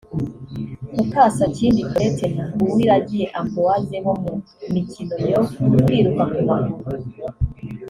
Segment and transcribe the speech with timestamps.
[0.95, 4.31] Mukasakindi Claudette na Uwiragiye Ambroise bo mu
[4.73, 5.39] mikino yo
[5.83, 6.93] kwiruka ku maguru